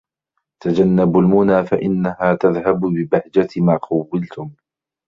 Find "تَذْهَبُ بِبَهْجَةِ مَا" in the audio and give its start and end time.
2.35-3.79